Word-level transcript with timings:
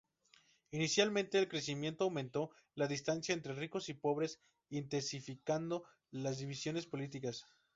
Inicialmente 0.71 1.37
el 1.37 1.47
crecimiento 1.47 2.05
aumentó 2.05 2.49
la 2.73 2.87
distancia 2.87 3.33
entre 3.35 3.53
ricos 3.53 3.87
y 3.87 3.93
pobres, 3.93 4.39
intensificando 4.71 5.83
las 6.09 6.39
divisiones 6.39 6.87
políticas. 6.87 7.45